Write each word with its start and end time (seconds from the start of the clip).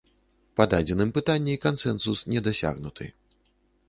Па 0.59 0.63
дадзеным 0.71 1.11
пытанні 1.17 1.53
кансэнсус 1.65 2.23
не 2.31 2.43
дасягнуты. 2.47 3.11